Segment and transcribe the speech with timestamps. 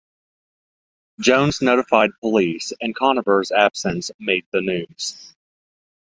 [1.19, 5.35] Jones notified police, and Conover's absence made the news.